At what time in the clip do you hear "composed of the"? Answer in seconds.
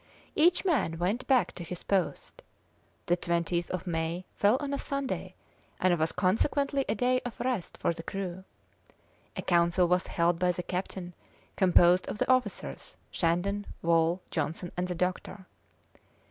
11.55-12.27